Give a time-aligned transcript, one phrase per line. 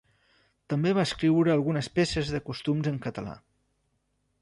[0.73, 3.41] També va escriure algunes peces de costums en català.